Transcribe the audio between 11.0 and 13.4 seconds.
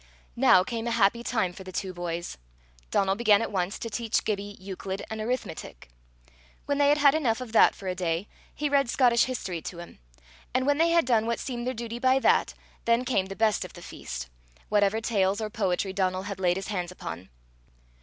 done what seemed their duty by that, then came the